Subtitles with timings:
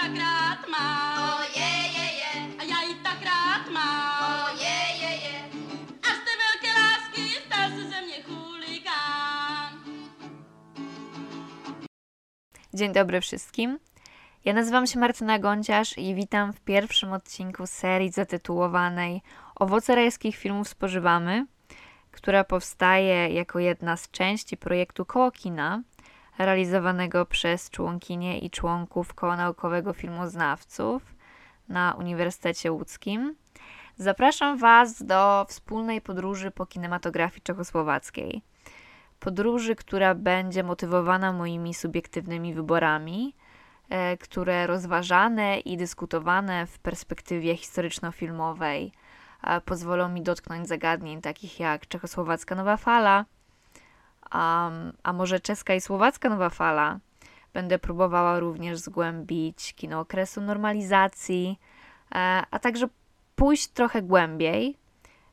[0.00, 1.18] tak rad mam.
[1.36, 4.22] Ojejeje, A ja i tak rad mam.
[4.48, 5.36] ojejeje.
[6.08, 9.72] Aż te wielkie laski stał ze mnie chuligan.
[12.74, 13.78] Dzień dobry wszystkim.
[14.44, 19.22] Ja nazywam się Martyna Gąciarz i witam w pierwszym odcinku serii zatytułowanej
[19.54, 21.46] Owoce rajskich filmów spożywamy,
[22.10, 25.82] która powstaje jako jedna z części projektu Koło Kina,
[26.44, 31.14] realizowanego przez członkinie i członków Koła Naukowego Filmoznawców
[31.68, 33.36] na Uniwersytecie Łódzkim.
[33.96, 38.42] Zapraszam Was do wspólnej podróży po kinematografii czechosłowackiej
[39.20, 43.34] podróży, która będzie motywowana moimi subiektywnymi wyborami,
[43.88, 48.92] e, które rozważane i dyskutowane w perspektywie historyczno-filmowej
[49.64, 53.24] pozwolą mi dotknąć zagadnień takich jak czechosłowacka nowa fala,
[54.30, 54.70] a,
[55.02, 56.98] a może czeska i słowacka nowa fala.
[57.52, 61.58] Będę próbowała również zgłębić kino okresu normalizacji,
[62.14, 62.88] e, a także
[63.34, 64.76] pójść trochę głębiej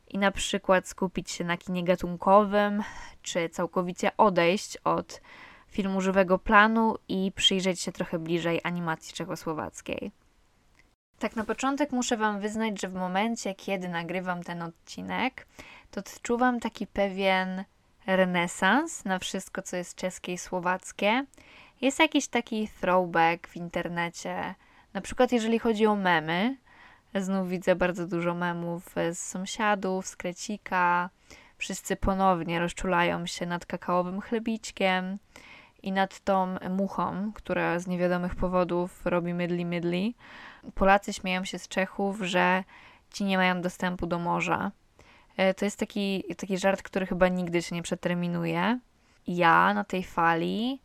[0.08, 2.82] i na przykład skupić się na kinie gatunkowym,
[3.22, 5.20] czy całkowicie odejść od
[5.68, 10.12] filmu żywego planu i przyjrzeć się trochę bliżej animacji czechosłowackiej.
[11.18, 15.46] Tak na początek muszę Wam wyznać, że w momencie, kiedy nagrywam ten odcinek,
[15.90, 17.64] to odczuwam taki pewien
[18.16, 21.24] renesans na wszystko, co jest czeskie i słowackie.
[21.80, 24.54] Jest jakiś taki throwback w internecie,
[24.94, 26.56] na przykład jeżeli chodzi o memy.
[27.14, 31.10] Znów widzę bardzo dużo memów z sąsiadów, z krecika,
[31.58, 35.18] wszyscy ponownie rozczulają się nad kakaowym chlebiczkiem
[35.82, 40.14] i nad tą muchą, która z niewiadomych powodów robi mydli mydli.
[40.74, 42.64] Polacy śmieją się z Czechów, że
[43.12, 44.70] ci nie mają dostępu do morza.
[45.38, 48.78] E, To jest taki, taki żart, który chyba nigdy się nie przeterminuje.
[49.26, 50.80] Ja na tej fali,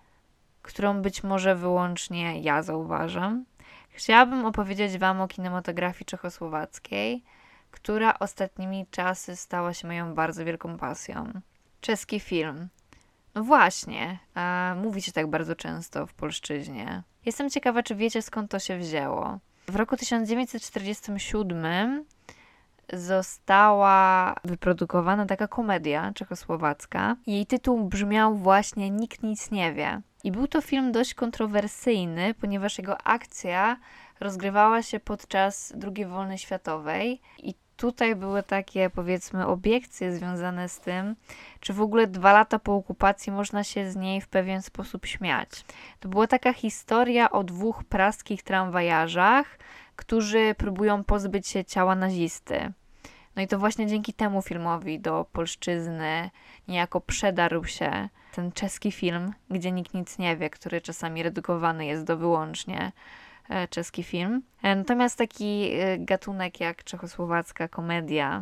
[0.62, 3.46] którą być może wyłącznie ja zauważam,
[3.90, 7.24] chciałabym opowiedzieć Wam o kinematografii czechosłowackiej,
[7.72, 11.31] która ostatnimi czasy stała się moją bardzo wielką pasją.
[11.81, 12.68] Czeski film.
[13.36, 17.03] No właśnie, a mówi się tak bardzo często w polszczyźnie.
[17.25, 19.40] Jestem ciekawa, czy wiecie skąd to się wzięło.
[19.68, 22.06] W roku 1947
[22.94, 27.16] została wyprodukowana taka komedia czechosłowacka.
[27.27, 30.01] Jej tytuł brzmiał właśnie Nikt nic nie wie.
[30.23, 33.77] I był to film dość kontrowersyjny, ponieważ jego akcja
[34.19, 41.15] rozgrywała się podczas II wojny światowej i tutaj były takie, powiedzmy, obiekcje związane z tym,
[41.59, 45.65] czy w ogóle dwa lata po okupacji można się z niej w pewien sposób śmiać.
[46.00, 49.57] To była taka historia o dwóch praskich tramwajarzach,
[49.96, 52.74] którzy próbują pozbyć się ciała nazisty.
[53.36, 56.30] No i to właśnie dzięki temu filmowi do polszczyzny
[56.68, 62.04] niejako przedarł się ten czeski film, gdzie nikt nic nie wie, który czasami redukowany jest
[62.04, 62.92] do wyłącznie
[63.50, 64.42] e, czeski film.
[64.64, 68.42] E, Natomiast taki e, gatunek jak czechosłowacka komedia,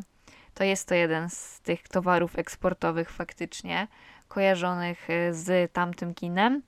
[0.54, 3.88] to jest to jeden z tych towarów eksportowych faktycznie,
[4.28, 6.62] kojarzonych z tamtym kinem.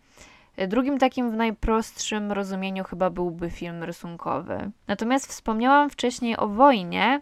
[0.57, 4.71] E, Drugim takim w najprostszym rozumieniu chyba byłby film rysunkowy.
[4.87, 7.21] Natomiast wspomniałam wcześniej o wojnie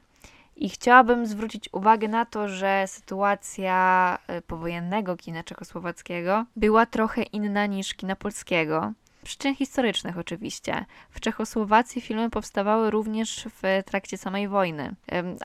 [0.55, 7.65] i chciałabym zwrócić uwagę na to, że sytuacja e, powojennego kina czechosłowackiego była trochę inna
[7.65, 8.93] niż kina polskiego.
[9.23, 10.85] Przyczyn historycznych oczywiście.
[11.09, 14.95] W Czechosłowacji filmy powstawały również w trakcie samej wojny.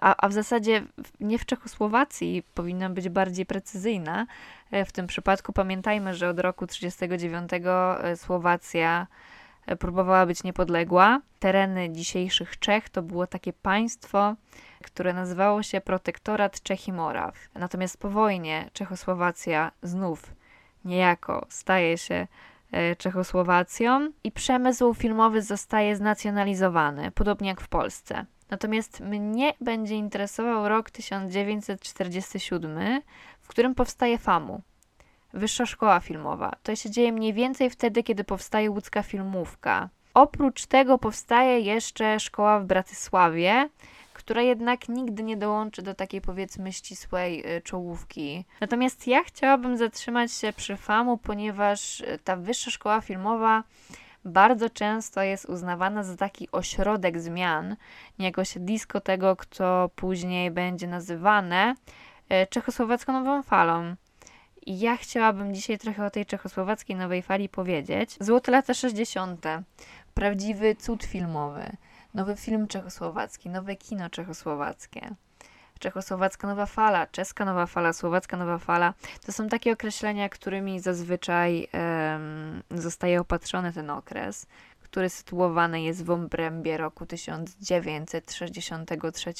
[0.00, 0.82] A, a w zasadzie
[1.20, 4.26] nie w Czechosłowacji, powinnam być bardziej precyzyjna.
[4.70, 7.64] E, W tym przypadku pamiętajmy, że od roku 1939
[8.20, 9.06] Słowacja
[9.66, 11.20] e, próbowała być niepodległa.
[11.38, 14.34] Tereny dzisiejszych Czech to było takie państwo,
[14.84, 17.34] które nazywało się Protektorat Czech i Moraw.
[17.54, 20.22] Natomiast po wojnie Czechosłowacja znów
[20.84, 22.26] niejako staje się e,
[22.98, 28.26] Czechosłowacją i przemysł filmowy zostaje znacjonalizowany, podobnie jak w Polsce.
[28.50, 33.00] Natomiast mnie będzie interesował rok 1947,
[33.40, 34.62] w którym powstaje FAMU.
[35.34, 36.52] Wyższa Szkoła Filmowa.
[36.62, 39.88] To się dzieje mniej więcej wtedy, kiedy powstaje łódzka filmówka.
[40.14, 43.68] Oprócz tego powstaje jeszcze szkoła w Bratysławie,
[44.26, 48.44] która jednak nigdy nie dołączy do takiej powiedzmy ścisłej y, czołówki.
[48.60, 53.62] Natomiast ja chciałabym zatrzymać się przy FAMU, ponieważ y, ta wyższa szkoła filmowa
[54.24, 57.76] bardzo często jest uznawana za taki ośrodek zmian,
[58.18, 61.74] niejako siedlisko tego, kto później będzie nazywane
[62.32, 63.94] y, czechosłowacką nową falą.
[64.66, 68.16] I ja chciałabym dzisiaj trochę o tej czechosłowackiej nowej fali powiedzieć.
[68.20, 69.46] Złote lata 60.
[70.14, 71.76] Prawdziwy cud filmowy
[72.16, 75.14] nowy film czechosłowacki, nowe kino czechosłowackie.
[75.78, 78.94] Czechosłowacka nowa fala, czeska nowa fala, słowacka nowa fala.
[79.26, 84.46] To są takie określenia, którymi zazwyczaj em, zostaje opatrzony ten okres,
[84.80, 89.32] który sytuowany jest w obrębie roku 1963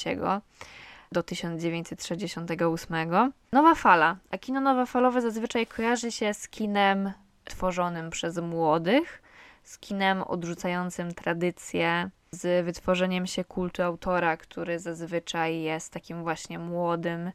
[1.11, 3.31] do 1968.
[3.51, 4.17] Nowa fala.
[4.31, 7.11] A kino nowofalowe zazwyczaj kojarzy się z kinem
[7.43, 9.21] tworzonym przez młodych,
[9.63, 17.31] z kinem odrzucającym tradycję, z wytworzeniem się kultu autora, który zazwyczaj jest takim właśnie młodym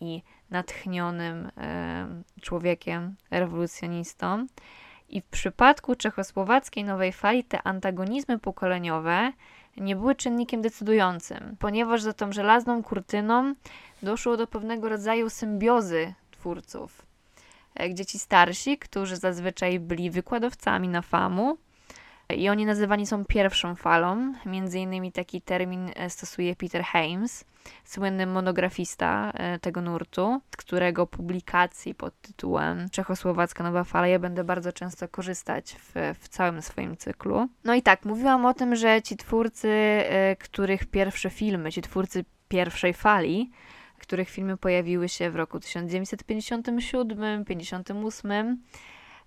[0.00, 1.50] i natchnionym
[2.42, 4.46] człowiekiem, rewolucjonistą.
[5.08, 9.32] I w przypadku czechosłowackiej nowej fali te antagonizmy pokoleniowe
[9.76, 13.54] nie były czynnikiem decydującym, ponieważ za tą żelazną kurtyną
[14.02, 17.06] doszło do pewnego rodzaju symbiozy twórców.
[17.74, 21.58] E, gdzie ci starsi, którzy zazwyczaj byli wykładowcami na FAMu,
[22.36, 24.34] i oni nazywani są pierwszą falą.
[24.46, 27.44] Między innymi taki termin e, stosuje Peter Hames,
[27.84, 34.44] słynny monografista e, tego nurtu, z którego publikacji pod tytułem Czechosłowacka Nowa Fala ja będę
[34.44, 37.48] bardzo często korzystać w, w całym swoim cyklu.
[37.64, 42.24] No i tak, mówiłam o tym, że ci twórcy, e, których pierwsze filmy, ci twórcy
[42.48, 43.50] pierwszej fali,
[44.04, 48.58] których filmy pojawiły się w roku 1957, 58,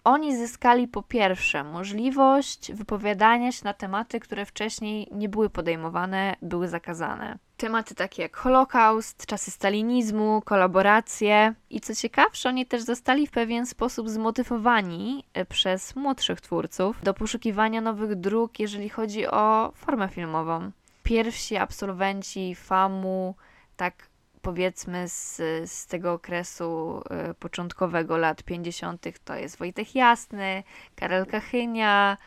[0.07, 6.67] oni zyskali po pierwsze możliwość wypowiadania się na tematy, które wcześniej nie były podejmowane, były
[6.67, 7.37] zakazane.
[7.57, 13.65] Tematy takie jak Holokaust, czasy stalinizmu, kolaboracje i co ciekawsze, oni też zostali w pewien
[13.65, 20.71] sposób zmotywowani e, przez młodszych twórców do poszukiwania nowych dróg, jeżeli chodzi o formę filmową.
[21.03, 23.35] Pierwsi absolwenci FAMu
[23.77, 24.09] tak
[24.41, 25.35] powiedzmy z,
[25.71, 27.01] z tego okresu
[27.31, 29.05] y, początkowego lat 50.
[29.23, 30.63] to jest Wojtek Jasny,
[30.95, 32.17] Karel Kachynia,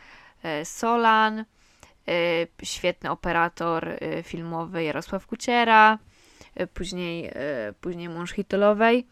[0.61, 1.45] y, Solan, y,
[2.63, 3.89] świetny operator
[4.23, 5.99] filmowy Jarosław Kuciera,
[6.75, 7.33] później,
[7.81, 9.07] później mąż Hitolowej.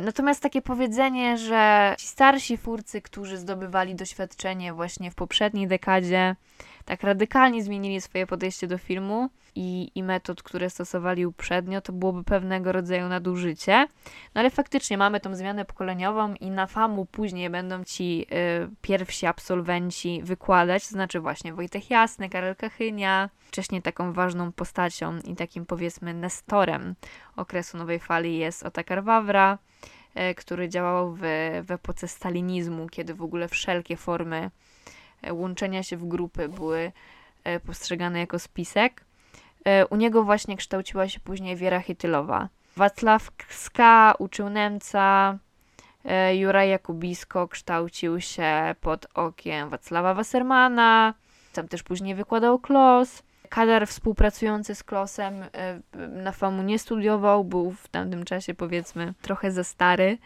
[0.00, 6.36] Natomiast takie powiedzenie, że ci starsi twórcy, którzy zdobywali doświadczenie właśnie w poprzedniej dekadzie,
[6.84, 12.24] tak radykalnie zmienili swoje podejście do filmu i, i metod, które stosowali uprzednio, to byłoby
[12.24, 13.86] pewnego rodzaju nadużycie.
[14.34, 19.26] No ale faktycznie mamy tą zmianę pokoleniową i na famu później będą ci y, pierwsi
[19.26, 25.66] absolwenci wykładać, to znaczy właśnie Wojtek Jasny, Karel Kachynia, wcześniej taką ważną postacią i takim
[25.66, 26.94] powiedzmy nestorem
[27.36, 29.58] okresu nowej fali jest Otakar Wawra,
[30.30, 31.20] y, który działał w,
[31.66, 34.50] w epoce stalinizmu, kiedy w ogóle wszelkie formy
[35.22, 36.92] E, łączenia się w grupy były
[37.44, 39.04] e, postrzegane jako spisek.
[39.64, 42.48] E, u niego właśnie kształciła się później Wiera Chytylowa.
[42.76, 45.38] Wacław Ska uczył Nemca,
[46.32, 51.14] Juraj Jakubisko kształcił się pod okiem Wacława Wassermana,
[51.52, 53.22] tam też później wykładał Klos.
[53.48, 55.44] Kadar współpracujący z Klosem
[56.08, 60.18] na FAMu nie studiował, był w tamtym czasie powiedzmy trochę za stary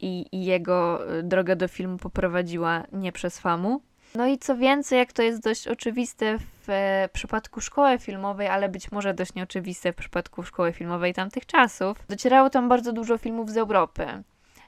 [0.00, 3.80] i, i jego droga do filmu poprowadziła nie przez FAMu.
[4.14, 8.68] No i co więcej, jak to jest dość oczywiste w e, przypadku szkoły filmowej, ale
[8.68, 13.50] być może dość nieoczywiste w przypadku szkoły filmowej tamtych czasów, docierało tam bardzo dużo filmów
[13.50, 14.06] z Europy.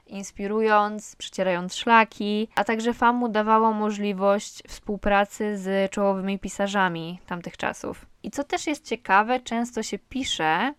[0.07, 8.05] Inspirując, przecierając szlaki, a także FAMU dawało możliwość współpracy z czołowymi pisarzami tamtych czasów.
[8.23, 10.73] I co też jest ciekawe, często się pisze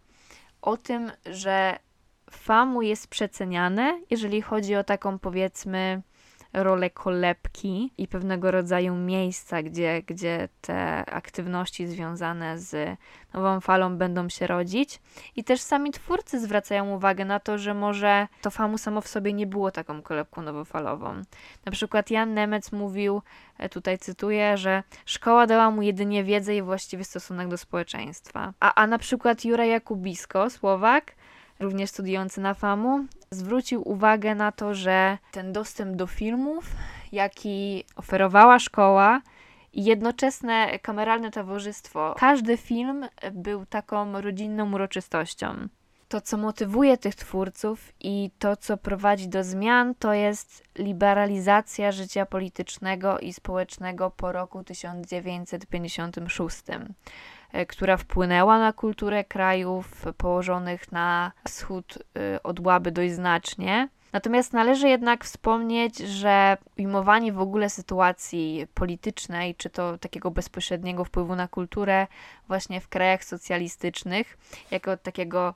[0.63, 1.79] o tym, że
[2.31, 6.03] FAMU jest przeceniane, jeżeli chodzi o taką powiedzmy
[6.55, 12.99] rolę kolebki i pewnego rodzaju miejsca, gdzie, gdzie te aktywności związane z
[13.33, 15.01] nową falą będą się rodzić.
[15.37, 19.33] I też sami twórcy zwracają uwagę na to, że może to famu samo w sobie
[19.33, 21.23] nie było taką kolebką nowofalową.
[21.65, 23.23] Na przykład Jan Nemec mówił,
[23.59, 28.53] e, tutaj cytuję, że szkoła dała mu jedynie wiedzę i właściwy stosunek do społeczeństwa.
[28.61, 31.15] A, a na przykład Juraj Jakubisko, Słowak,
[31.61, 36.65] również studiujący na FAMU, zwrócił uwagę na to, że ten dostęp do filmów,
[37.13, 39.21] jaki oferowała szkoła,
[39.75, 42.15] i jednoczesne kameralne towarzystwo.
[42.19, 45.69] Każdy film był taką rodzinną uroczystością.
[46.09, 52.27] To, co motywuje tych twórców i to, co prowadzi do zmian, to jest liberalizacja życia
[52.27, 56.63] politycznego i społecznego po roku 1956.
[57.55, 63.89] E, która wpłynęła na kulturę krajów położonych na wschód e, od Łaby dość znacznie.
[64.13, 71.37] Natomiast należy jednak wspomnieć, że ujmowanie w ogóle sytuacji politycznej, czy to takiego bezpośredniego wpływu
[71.37, 72.07] na kulturę
[72.49, 74.39] właśnie w krajach socjalistycznych,
[74.71, 75.55] jako takiego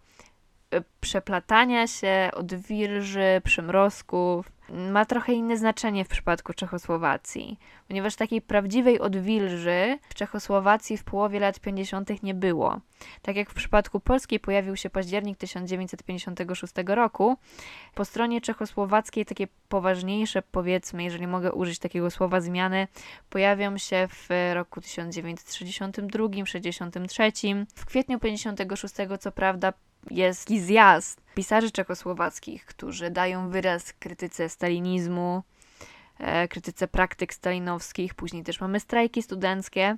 [1.01, 7.59] przeplatania się, odwilży, przymrozków ma trochę inne znaczenie w przypadku Czechosłowacji,
[7.89, 12.23] ponieważ takiej prawdziwej odwilży w Czechosłowacji w połowie lat 50.
[12.23, 12.81] nie było.
[13.23, 17.37] Tak jak w przypadku Polski pojawił się październik 1956 roku,
[17.95, 22.89] po stronie czechosłowackiej takie poważniejsze, powiedzmy, jeżeli mogę użyć takiego słowa zmiany,
[23.31, 27.67] pojawią się w roku 1932-63.
[27.75, 29.73] W kwietniu 56 co prawda
[30.11, 35.43] jest zjazd pisarzy czechosłowackich, którzy dają wyraz krytyce stalinizmu,
[36.19, 39.97] e, krytyce praktyk stalinowskich, później też mamy strajki studenckie.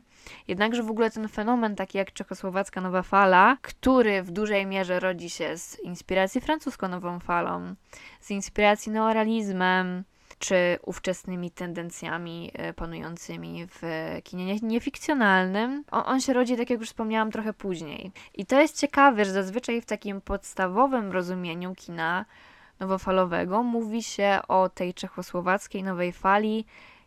[0.49, 5.31] Jednakże w ogóle ten fenomen, taki jak czechosłowacka nowa fala, który w dużej mierze rodzi
[5.31, 7.75] się z inspiracji francuską nową falą,
[8.21, 10.05] z inspiracji neorealizmem,
[10.41, 13.83] czy ówczesnymi tendencjami e, panującymi w
[14.25, 15.85] kinie niefikcjonalnym.
[15.91, 18.13] On, on się rodzi, tak jak już wspomniałam, trochę później.
[18.35, 22.25] I to jest ciekawe, że zazwyczaj w takim podstawowym rozumieniu kina
[22.81, 26.65] nowofalowego mówi się o tej czechosłowackiej nowej fali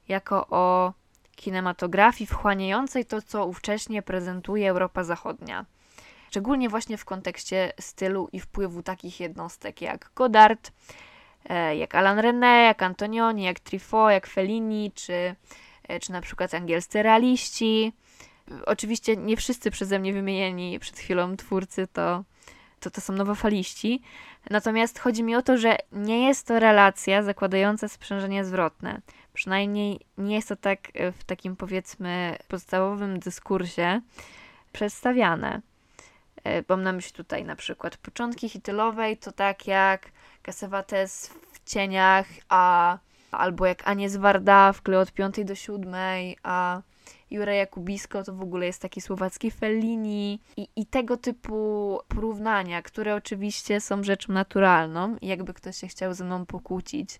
[0.08, 0.94] jako o
[1.36, 5.66] kinematografii wchłaniającej to, co ówcześnie prezentuje Europa Zachodnia.
[6.30, 10.72] Szczególnie właśnie w kontekście stylu i wpływu takich jednostek jak Godard,
[11.76, 15.36] jak Alan René, jak Antonioni, jak Truffaut, jak Fellini, czy,
[15.88, 17.94] e, czy na przykład angielscy realiści.
[18.66, 22.24] Oczywiście nie wszyscy przeze mnie wymienieni przed chwilą twórcy to,
[22.80, 24.02] to, to są nowofaliści.
[24.50, 29.02] Natomiast chodzi mi o to, że nie jest to relacja zakładająca sprzężenie zwrotne.
[29.34, 34.02] Przynajmniej nie jest to tak e, w takim powiedzmy podstawowym dyskursie
[34.74, 35.62] przedstawiane.
[36.70, 40.12] Mam na myśli tutaj na przykład początki hitylowej, to tak jak
[40.44, 42.98] Casavetes w cieniach, a
[43.32, 45.96] albo jak Anies Warda w kle od 5 do 7,
[46.44, 46.82] a
[47.32, 53.16] Jura Jakubisko to w ogóle jest taki słowacki Fellini i, i tego typu porównania, które
[53.16, 57.20] oczywiście są rzeczą naturalną jakby ktoś się chciał ze mną pokłócić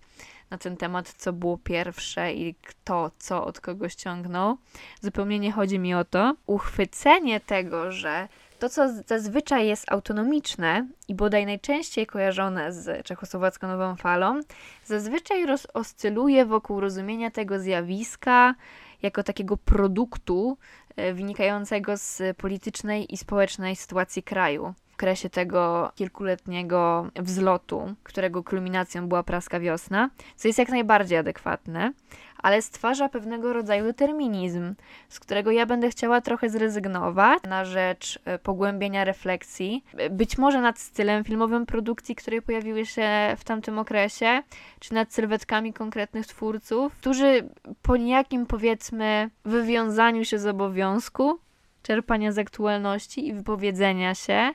[0.50, 4.56] na ten temat, co było pierwsze i kto co od kogo ściągnął,
[5.00, 6.34] zupełnie nie chodzi mi o to.
[6.46, 13.96] Uchwycenie tego, że to, co zazwyczaj jest autonomiczne i bodaj najczęściej kojarzone z czechosłowacką nową
[13.96, 14.40] falą,
[14.84, 18.54] zazwyczaj oscyluje wokół rozumienia tego zjawiska
[19.02, 20.58] jako takiego produktu
[20.96, 29.08] e, wynikającego z politycznej i społecznej sytuacji kraju w okresie tego kilkuletniego wzlotu, którego kulminacją
[29.08, 31.92] była praska wiosna, co jest jak najbardziej adekwatne,
[32.38, 34.74] ale stwarza pewnego rodzaju determinizm,
[35.08, 40.78] z którego ja będę chciała trochę zrezygnować na rzecz e, pogłębienia refleksji, być może nad
[40.78, 43.08] stylem filmowym produkcji, które pojawiły się
[43.38, 44.42] w tamtym okresie,
[44.80, 47.48] czy nad sylwetkami konkretnych twórców, którzy
[47.82, 51.38] po niejakim powiedzmy wywiązaniu się z obowiązku
[51.84, 54.50] czerpania z aktualności i wypowiedzenia się,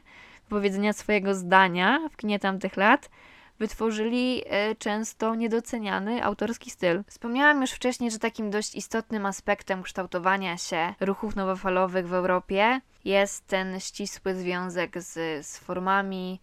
[0.50, 3.10] wypowiedzenia swojego zdania w kinie tamtych lat,
[3.60, 7.04] wytworzyli e, często niedoceniany autorski styl.
[7.08, 13.48] Wspomniałam już wcześniej, że takim dość istotnym aspektem kształtowania się ruchów nowofalowych w Europie jest
[13.48, 16.40] ten ścisły związek z, z formami,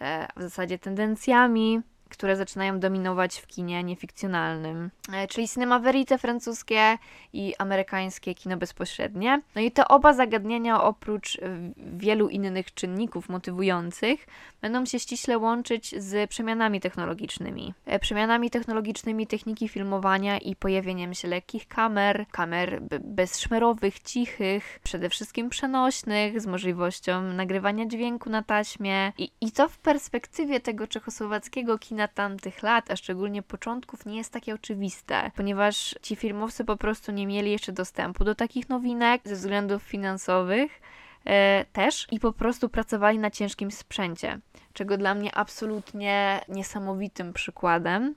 [0.00, 1.80] e, w zasadzie tendencjami,
[2.10, 6.98] które zaczynają dominować w kinie niefikcjonalnym, e, czyli cinema verite francuskie
[7.32, 9.42] i amerykańskie kino bezpośrednie.
[9.54, 11.40] No i te oba zagadnienia, oprócz
[11.76, 14.26] wielu innych czynników motywujących,
[14.60, 17.74] będą się ściśle łączyć z przemianami technologicznymi.
[17.86, 25.48] E, przemianami technologicznymi techniki filmowania i pojawieniem się lekkich kamer, kamer bezszmerowych, cichych, przede wszystkim
[25.48, 29.12] przenośnych, z możliwością nagrywania dźwięku na taśmie.
[29.18, 34.16] I, i to w perspektywie tego czechosłowackiego kina na tamtych lat, a szczególnie początków, nie
[34.16, 39.22] jest takie oczywiste, ponieważ ci filmowcy po prostu nie mieli jeszcze dostępu do takich nowinek
[39.24, 40.80] ze względów finansowych
[41.24, 44.38] e, też i po prostu pracowali na ciężkim sprzęcie,
[44.72, 48.14] czego dla mnie absolutnie niesamowitym przykładem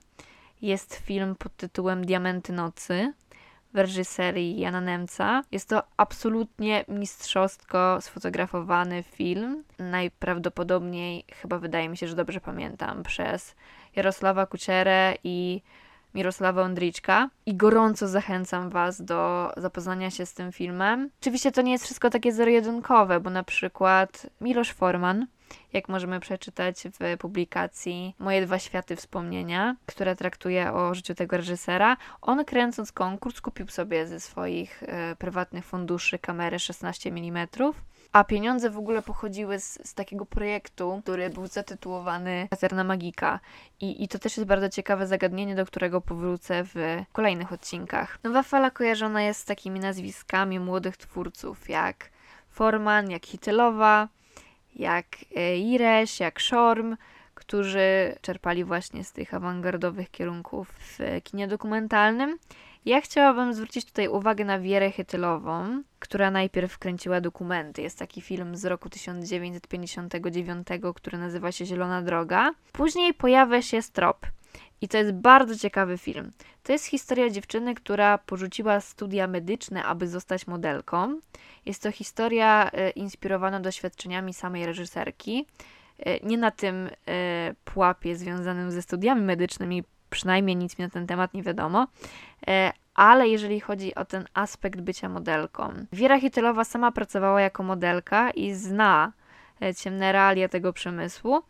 [0.62, 3.12] jest film pod tytułem Diamenty Nocy,
[3.74, 5.42] w reżyserii Jana Nemca.
[5.52, 9.64] Jest to absolutnie mistrzostko sfotografowany film.
[9.78, 13.54] Najprawdopodobniej, chyba wydaje mi się, że dobrze pamiętam, przez
[13.96, 15.62] Jarosława Kucierę i
[16.14, 21.10] Mirosława Ondriczka i gorąco zachęcam Was do zapoznania się z tym filmem.
[21.20, 25.26] Oczywiście to nie jest wszystko takie zero-jedynkowe, bo na przykład Miloš Forman
[25.72, 31.96] jak możemy przeczytać w publikacji Moje dwa światy wspomnienia, która traktuje o życiu tego reżysera.
[32.22, 37.48] On kręcąc konkurs kupił sobie ze swoich e, prywatnych funduszy kamerę 16 mm,
[38.14, 43.40] a pieniądze w ogóle pochodziły z, z takiego projektu, który był zatytułowany Laserna Magika.
[43.80, 48.18] I, I to też jest bardzo ciekawe zagadnienie, do którego powrócę w kolejnych odcinkach.
[48.22, 52.10] Nowa fala kojarzona jest z takimi nazwiskami młodych twórców jak
[52.50, 54.08] Forman, jak Hitylowa,
[54.76, 56.96] jak e, Ireś, jak Szorm,
[57.34, 62.38] którzy czerpali właśnie z tych awangardowych kierunków w kinie dokumentalnym.
[62.84, 67.82] Ja chciałabym zwrócić tutaj uwagę na Wierę Chytylową, która najpierw kręciła dokumenty.
[67.82, 72.50] Jest taki film z roku 1959, który nazywa się Zielona Droga.
[72.72, 74.26] Później pojawia się Strop.
[74.84, 76.30] I to jest bardzo ciekawy film.
[76.62, 81.20] To jest historia dziewczyny, która porzuciła studia medyczne, aby zostać modelką.
[81.66, 85.46] Jest to historia e, inspirowana doświadczeniami samej reżyserki.
[85.98, 91.06] E, nie na tym e, pułapie związanym ze studiami medycznymi, przynajmniej nic mi na ten
[91.06, 91.86] temat nie wiadomo,
[92.94, 95.72] ale jeżeli chodzi o ten aspekt bycia modelką.
[95.92, 99.12] Wiera Hitylowa sama pracowała jako modelka i zna
[99.76, 101.42] ciemne realia tego przemysłu.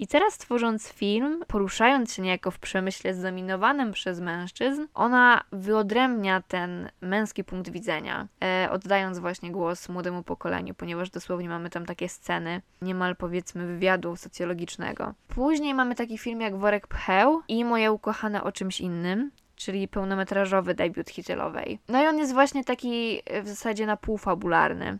[0.00, 6.90] I teraz tworząc film, poruszając się niejako w przemyśle zdominowanym przez mężczyzn, ona wyodrębnia ten
[7.00, 12.62] męski punkt widzenia, e, oddając właśnie głos młodemu pokoleniu, ponieważ dosłownie mamy tam takie sceny,
[12.82, 15.14] niemal powiedzmy wywiadu socjologicznego.
[15.28, 20.74] Później mamy taki film jak Worek Pcheł i Moje ukochane o czymś innym, czyli pełnometrażowy
[20.74, 21.78] debiut Hitlerowej.
[21.88, 24.98] No i on jest właśnie taki w zasadzie na pół fabularny.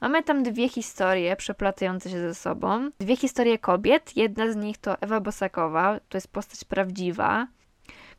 [0.00, 2.90] Mamy tam dwie historie przeplatające się ze sobą.
[2.98, 4.16] Dwie historie kobiet.
[4.16, 7.46] Jedna z nich to Ewa Bosakowa, to jest postać prawdziwa,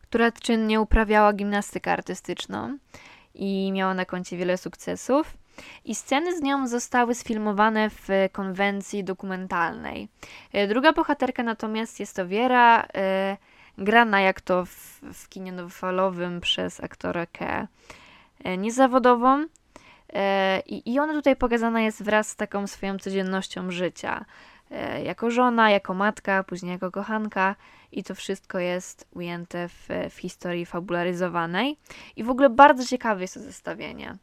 [0.01, 2.77] która czynnie uprawiała gimnastykę artystyczną
[3.35, 5.33] i miała na koncie wiele sukcesów.
[5.85, 10.07] I sceny z nią zostały sfilmowane w konwencji dokumentalnej.
[10.53, 13.37] E, druga bohaterka natomiast jest to Wiera, e,
[13.77, 17.67] grana jak to w, w kinie nowofalowym przez aktorkę
[18.43, 19.45] e, niezawodową,
[20.65, 24.25] I, I ona tutaj pokazana jest wraz z taką swoją codziennością życia.
[24.71, 27.55] E, jako żona, jako matka, później jako kochanka,
[27.91, 31.77] i to wszystko jest ujęte w, w historii fabularyzowanej.
[32.15, 34.17] I w ogóle bardzo ciekawe jest to zestawienie.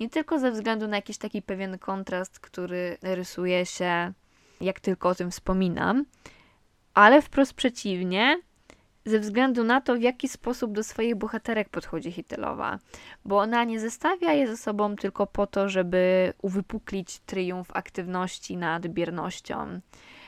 [0.00, 4.12] Nie tylko ze względu na jakiś taki pewien kontrast, który rysuje się,
[4.60, 6.04] jak tylko o tym wspominam,
[6.94, 8.40] ale wprost przeciwnie,
[9.04, 12.78] ze względu na to, w jaki sposób do swoich bohaterek podchodzi Hitlerowa,
[13.24, 18.86] bo ona nie zestawia je ze sobą tylko po to, żeby uwypuklić triumf aktywności nad
[18.86, 19.80] biernością.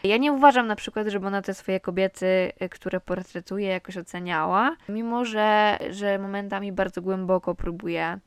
[0.04, 5.24] Ja nie uważam na przykład, żeby ona te swoje kobiety, które portretuje, jakoś oceniała, mimo
[5.24, 8.18] że, że momentami bardzo głęboko próbuje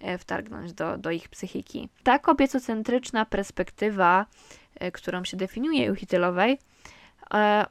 [0.00, 1.88] e, wtargnąć do, do ich psychiki.
[2.02, 4.26] Ta kobiecocentryczna perspektywa,
[4.74, 6.58] e, którą się definiuje u Hitlerowej,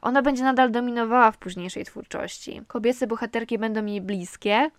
[0.02, 2.62] ona będzie nadal dominowała w późniejszej twórczości.
[2.66, 4.70] Kobiece bohaterki będą jej bliskie,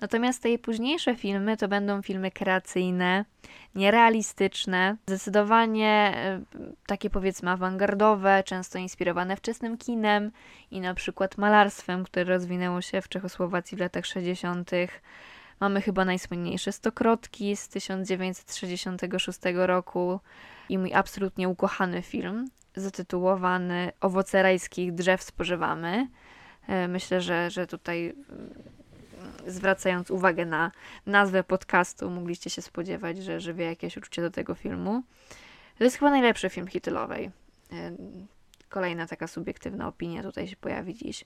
[0.00, 3.24] natomiast te jej późniejsze filmy to będą filmy kreacyjne,
[3.74, 6.40] nierealistyczne, zdecydowanie e,
[6.86, 10.30] takie powiedzmy awangardowe, często inspirowane wczesnym kinem
[10.70, 14.70] i na przykład malarstwem, które rozwinęło się w Czechosłowacji w latach 60.
[15.60, 20.20] Mamy chyba najsłynniejsze Stokrotki z 1966 roku
[20.68, 26.08] i mój absolutnie ukochany film zatytułowany Owoce rajskich drzew spożywamy.
[26.68, 28.50] E, myślę, że, że tutaj mm,
[29.46, 30.72] zwracając uwagę na
[31.06, 35.02] nazwę podcastu, mogliście się spodziewać, że, że wie jakieś uczucie do tego filmu.
[35.78, 37.30] To jest chyba najlepszy film Hitlerowej.
[37.72, 37.92] E,
[38.68, 41.24] kolejna taka subiektywna opinia tutaj się pojawi dziś.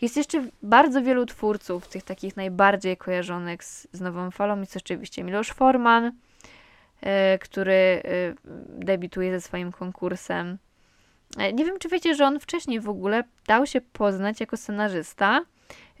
[0.00, 4.60] Jest jeszcze bardzo wielu twórców, tych takich najbardziej kojarzonych z, z nową falą.
[4.60, 6.12] Jest oczywiście Miloš Forman,
[7.40, 8.02] który
[8.68, 10.58] debiutuje ze swoim konkursem
[11.38, 15.44] E, nie wiem, czy wiecie, że on wcześniej w ogóle dał się poznać jako scenarzysta.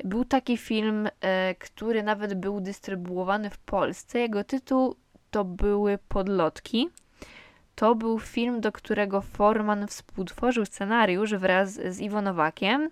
[0.04, 4.18] Był taki film, e, który nawet był dystrybuowany w Polsce.
[4.18, 4.96] Jego tytuł
[5.30, 6.88] to były Podlotki.
[7.74, 12.90] To był film, do którego Forman współtworzył scenariusz wraz z Iwo Nowakiem.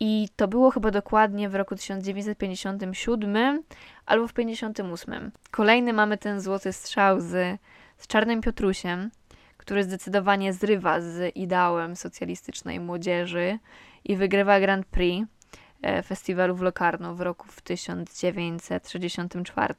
[0.00, 3.62] I to było chyba dokładnie w roku 1957
[4.06, 5.32] albo w 1958.
[5.50, 7.60] Kolejny mamy ten złoty strzał z,
[7.98, 9.10] z Czarnym Piotrusiem
[9.64, 13.58] który zdecydowanie zrywa z ideałem socjalistycznej młodzieży
[14.04, 15.26] i wygrywa Grand Prix
[15.82, 19.74] e, festiwalu w Locarno w roku w 1964,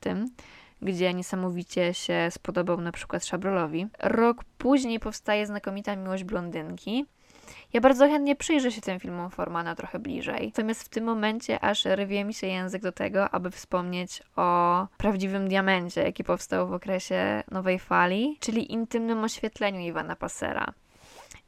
[0.82, 3.88] gdzie niesamowicie się spodobał na przykład Szabrolowi.
[4.00, 7.06] Rok później powstaje znakomita miłość blondynki,
[7.76, 10.48] ja bardzo chętnie przyjrzę się tym filmom Formana trochę bliżej.
[10.48, 15.48] Natomiast w tym momencie aż rwie mi się język do tego, aby wspomnieć o prawdziwym
[15.48, 20.74] diamencie, jaki powstał w okresie nowej fali, czyli intymnym oświetleniu Iwana Passera.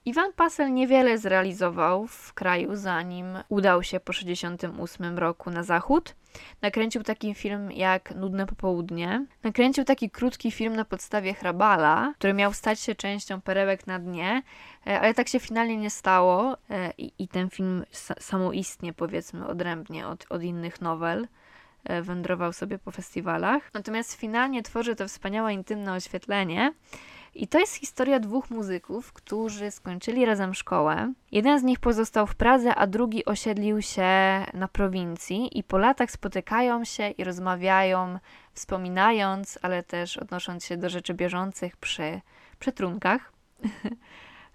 [0.07, 6.15] Iwan Pasel niewiele zrealizował w kraju, zanim udał się po 1968 roku na zachód.
[6.61, 9.25] Nakręcił taki film jak Nudne Popołudnie.
[9.43, 14.41] Nakręcił taki krótki film na podstawie Hrabala, który miał stać się częścią Perełek na dnie,
[14.87, 17.83] e, ale tak się finalnie nie stało e, i, i ten film
[18.19, 21.27] samoistnie, powiedzmy, odrębnie od, od innych nowel
[21.83, 23.73] e, wędrował sobie po festiwalach.
[23.73, 26.73] Natomiast finalnie tworzy to wspaniałe, intymne oświetlenie,
[27.37, 31.13] I to jest historia dwóch muzyków, którzy skończyli razem szkołę.
[31.31, 34.05] Jeden z nich pozostał w Pradze, a drugi osiedlił się
[34.53, 38.19] na prowincji i po latach spotykają się i rozmawiają,
[38.53, 42.21] wspominając, ale też odnosząc się do rzeczy bieżących przy,
[42.59, 43.31] przy trunkach.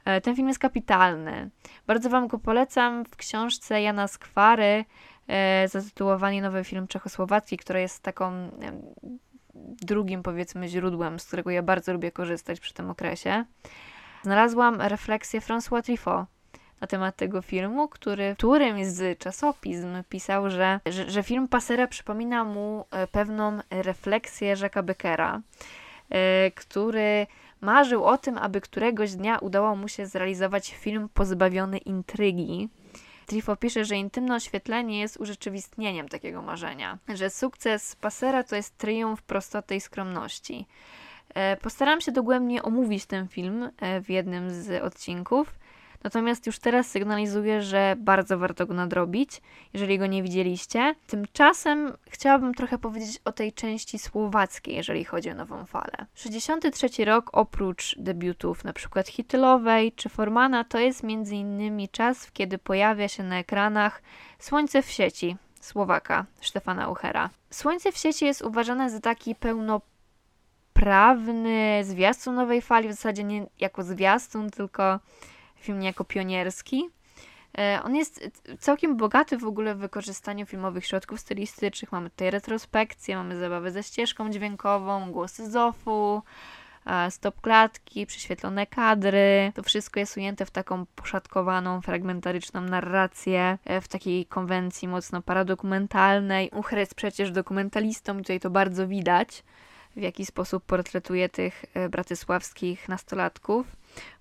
[0.04, 1.50] E, ten film jest kapitalny.
[1.86, 4.84] Bardzo Wam go polecam w książce Jana Skwary,
[5.28, 8.50] e, zatytułowany Nowy Film Czechosłowacki, który jest taką
[9.54, 13.44] drugim, powiedzmy, źródłem, z którego ja bardzo lubię korzystać przy tym okresie.
[14.22, 16.26] Znalazłam refleksję François Truffaut
[16.80, 21.86] na temat tego filmu, który w którymś z czasopism pisał, że, że, że film Passera
[21.86, 25.40] przypomina mu e, pewną refleksję Jacques'a Beckera,
[26.10, 27.26] e, który
[27.60, 32.68] marzył o tym, aby któregoś dnia udało mu się zrealizować film pozbawiony intrygi.
[33.26, 39.22] Trifo pisze, że intymne oświetlenie jest urzeczywistnieniem takiego marzenia, że sukces Passera to jest triumf
[39.22, 40.66] prostoty i skromności.
[41.34, 43.70] E, postaram się dogłębnie omówić ten film
[44.04, 45.54] w jednym z odcinków,
[46.04, 50.94] Natomiast już teraz sygnalizuję, że bardzo warto go nadrobić, jeżeli go nie widzieliście.
[51.06, 56.06] Tymczasem chciałabym trochę powiedzieć o tej części słowackiej, jeżeli chodzi o nową falę.
[56.14, 59.02] 63 rok oprócz debiutów np.
[59.06, 64.02] Hitylowej czy Formana to jest innymi czas, kiedy pojawia się na ekranach
[64.38, 67.30] Słońce w sieci Słowaka Stefana Uchera.
[67.50, 73.82] Słońce w sieci jest uważane za taki pełnoprawny zwiastun nowej fali, w zasadzie nie jako
[73.82, 75.00] zwiastun, tylko
[75.62, 76.90] film niejako pionierski.
[77.58, 81.92] E, on jest całkiem bogaty w ogóle w wykorzystaniu filmowych środków stylistycznych.
[81.92, 86.22] Mamy tutaj retrospekcję, mamy zabawę ze ścieżką dźwiękową, głosy Zofu,
[86.86, 89.52] e, stop klatki, prześwietlone kadry.
[89.54, 96.50] To wszystko jest ujęte w taką poszatkowaną, fragmentaryczną narrację, e, w takiej konwencji mocno paradokumentalnej.
[96.50, 99.44] Ucher jest przecież dokumentalistą i tutaj to bardzo widać,
[99.96, 103.66] w jaki sposób portretuje tych bratysławskich nastolatków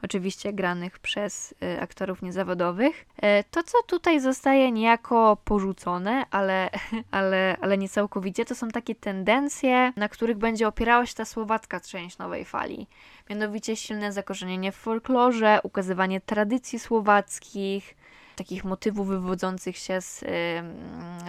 [0.04, 3.06] oczywiście granych przez y, aktorów niezawodowych.
[3.18, 6.70] E, to, co tutaj zostaje niejako porzucone, ale,
[7.12, 11.80] ale, ale nie całkowicie, to są takie tendencje, na których będzie opierała się ta słowacka
[11.80, 12.88] część nowej fali.
[13.30, 17.96] Mianowicie silne zakorzenienie w folklorze, ukazywanie tradycji słowackich,
[18.36, 20.28] takich motywów wywodzących się z y,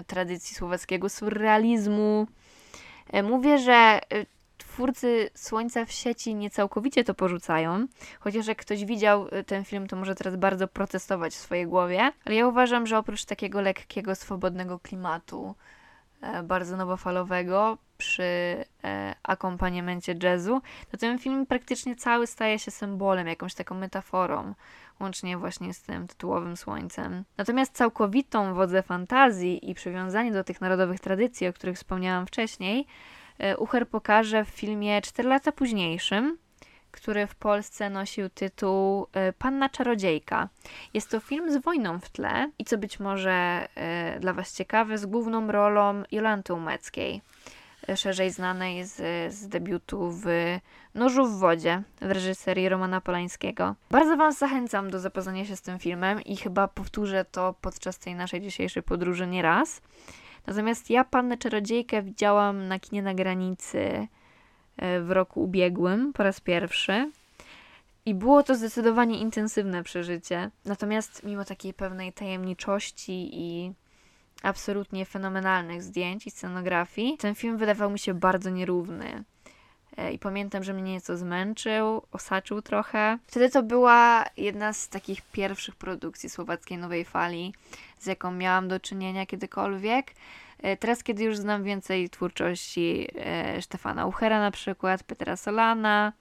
[0.07, 2.27] tradycji słowackiego surrealizmu.
[3.13, 4.27] E, mówię, że y,
[4.73, 7.87] twórcy Słońca w sieci nie całkowicie to porzucają,
[8.21, 12.13] chociaż jak ktoś widział y, ten film, to może teraz bardzo protestować w swojej głowie,
[12.25, 15.55] ale ja uważam, że oprócz takiego lekkiego, swobodnego klimatu,
[16.21, 18.25] e, bardzo nowofalowego przy
[18.85, 24.55] e, akompaniamencie jazzu, to ten film praktycznie cały staje się symbolem, jakąś taką metaforą,
[25.01, 27.25] łącznie właśnie z tym tytułowym słońcem.
[27.37, 32.87] Natomiast całkowitą wodzę fantazji i przywiązanie do tych narodowych tradycji, o których wspomniałam wcześniej,
[33.59, 36.39] Ucher pokaże w filmie 4 lata późniejszym,
[36.91, 40.49] który w Polsce nosił tytuł e, Panna Czarodziejka.
[40.95, 44.99] Jest to film z wojną w tle i co być może e, dla Was ciekawe,
[44.99, 47.23] z główną rolą Jolanty Umeckiej,
[47.97, 48.97] szerzej znanej z,
[49.35, 50.27] z debiutu w
[50.95, 53.75] Nożu w wodzie w reżyserii Romana Polańskiego.
[53.91, 58.15] Bardzo Was zachęcam do zapoznania się z tym filmem i chyba powtórzę to podczas tej
[58.15, 59.81] naszej dzisiejszej podróży nie raz.
[60.47, 64.09] Natomiast ja Pannę Czarodziejkę widziałam na kinie na granicy
[64.77, 67.11] e, w roku ubiegłym po raz pierwszy.
[68.07, 70.51] I było to zdecydowanie intensywne przeżycie.
[70.65, 73.73] Natomiast mimo takiej pewnej tajemniczości i
[74.43, 79.25] absolutnie fenomenalnych zdjęć i scenografii, ten film wydawał mi się bardzo nierówny.
[79.97, 83.19] E, I pamiętam, że mnie nieco zmęczył, osaczył trochę.
[83.27, 87.55] Wtedy to była jedna z takich pierwszych produkcji słowackiej nowej fali,
[87.99, 90.15] z jaką miałam do czynienia kiedykolwiek.
[90.59, 96.13] E, teraz, kiedy już znam więcej twórczości e, Stefana Uchera na przykład, Petra Solana,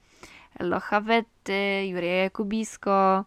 [0.60, 3.24] Locha Wetty, Jurija Jakubisko,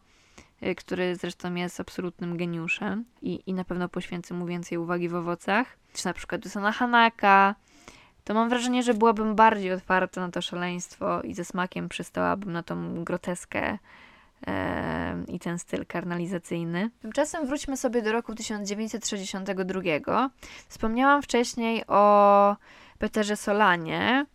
[0.78, 5.78] który zresztą jest absolutnym geniuszem i, i na pewno poświęcę mu więcej uwagi w owocach,
[5.94, 7.56] czy na przykład Dusana Hanaka,
[8.26, 12.64] to mam wrażenie, że byłabym bardziej otwarta na to szaleństwo i ze smakiem przystałabym na
[12.64, 13.78] tą groteskę
[14.48, 16.90] e, i ten styl karnalizacyjny.
[17.02, 20.30] Tymczasem wróćmy sobie do roku 1962.
[20.68, 22.56] Wspomniałam wcześniej o
[23.00, 24.26] Peterze Solanie,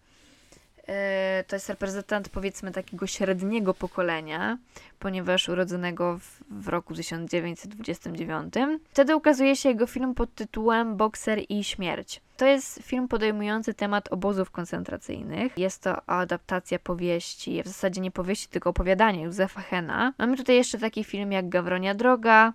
[1.47, 4.59] to jest reprezentant powiedzmy takiego średniego pokolenia,
[4.99, 8.55] ponieważ urodzonego w, w, roku 1929.
[8.91, 12.21] Wtedy ukazuje się jego film pod tytułem Bokser i śmierć.
[12.37, 15.59] To jest film podejmujący temat obozów koncentracyjnych.
[15.59, 20.13] Jest to adaptacja powieści, w zasadzie nie powieści, tylko opowiadania Józefa Hena.
[20.19, 22.53] Mamy tutaj jeszcze taki film jak Gawronia Droga,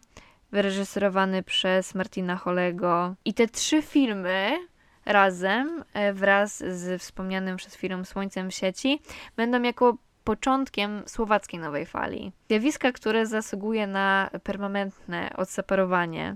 [0.51, 3.15] wyreżyserowany przez Martina Holego.
[3.25, 4.57] I te trzy filmy
[5.05, 9.01] razem e, wraz z wspomnianym przez chwilę Słońcem w sieci
[9.35, 12.31] będą jako początkiem słowackiej nowej fali.
[12.49, 16.35] Zjawiska, które zasługuje na permanentne odseparowanie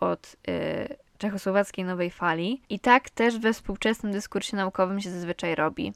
[0.00, 5.92] od y, czechosłowackiej nowej fali i tak też we współczesnym dyskursie naukowym się zazwyczaj robi,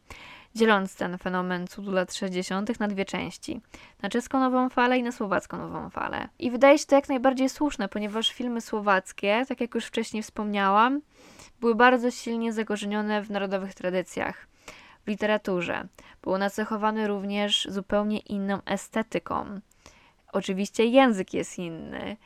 [0.54, 2.80] dzieląc ten fenomen cudu lat 60.
[2.80, 3.60] na dwie części,
[4.02, 6.28] na czeską nową falę i na słowacką nową falę.
[6.38, 11.00] I wydaje się to jak najbardziej słuszne, ponieważ filmy słowackie, tak jak już wcześniej wspomniałam,
[11.60, 14.46] były bardzo silnie zakorzenione w narodowych tradycjach
[15.04, 15.88] w literaturze.
[16.22, 19.60] Było nacechowane również zupełnie inną estetyką.
[20.32, 22.16] Oczywiście język jest inny,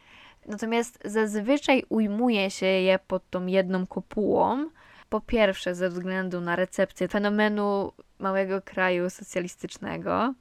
[0.49, 4.71] natomiast zazwyczaj ujmuje się je pod tą jedną kopułą.
[5.09, 10.35] Po pierwsze, ze względu na recepcję fenomenu małego kraju socjalistycznego.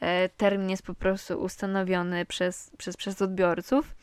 [0.00, 3.94] E, termin jest po prostu ustanowiony przez, przez, przez odbiorców,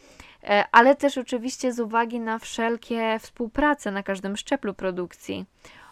[0.43, 5.45] e, ale też oczywiście z uwagi na wszelkie współprace na każdym szczeblu produkcji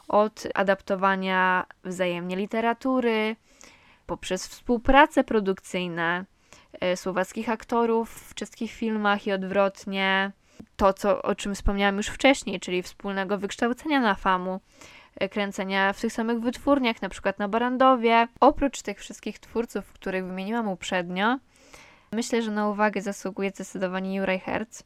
[0.08, 3.36] od adaptowania wzajemnie literatury,
[4.06, 6.26] poprzez współprace produkcyjne
[6.96, 10.32] słowackich aktorów w czeskich filmach i odwrotnie.
[10.76, 14.60] To, co, o czym wspomniałam już wcześniej, czyli wspólnego wykształcenia na famu,
[15.16, 18.28] e, kręcenia w tych samych wytwórniach, na przykład na Barandowie.
[18.40, 21.40] Oprócz tych wszystkich twórców, których wymieniłam uprzednio,
[22.12, 24.84] myślę, że na uwagę zasługuje zdecydowanie Juraj Herz,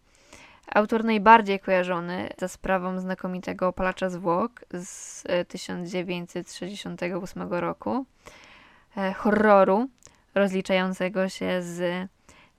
[0.73, 8.05] Autor najbardziej kojarzony za sprawą znakomitego Palacza Zwłok z 1968 e, roku,
[8.97, 9.89] e, horroru
[10.35, 12.09] rozliczającego się z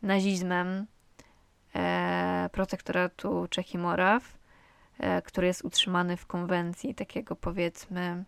[0.02, 0.86] nazizmem
[1.74, 4.36] e, protektoratu Czech i Moraw,
[5.24, 8.24] który jest utrzymany w konwencji takiego powiedzmy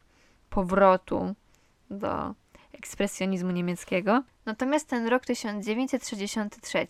[0.51, 1.35] powrotu
[1.91, 2.35] do
[2.73, 4.23] ekspresjonizmu niemieckiego.
[4.47, 6.87] Natomiast ten rok 1963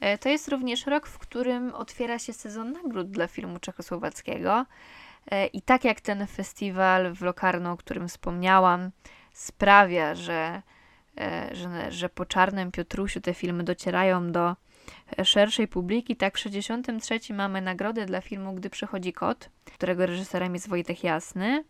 [0.00, 4.66] E, to jest również rok, w którym otwiera się sezon nagród dla filmu czechosłowackiego.
[5.30, 8.90] E, I tak jak ten festiwal w Lokarno, o którym wspomniałam,
[9.32, 10.62] sprawia, że, e,
[11.52, 14.56] że, że po Czarnym Piotrusiu te filmy docierają do
[15.24, 20.68] szerszej publiki, tak w 63 mamy nagrodę dla filmu Gdy przychodzi kot, którego reżyserem jest
[20.68, 21.64] Wojtek Jasny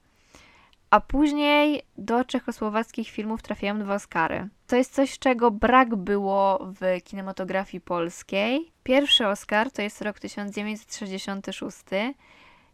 [0.94, 4.48] a później do czechosłowackich filmów trafiają dwa Oscary.
[4.66, 8.72] To jest coś, czego brak było w kinematografii polskiej.
[8.82, 11.78] Pierwszy Oscar to jest rok 1966.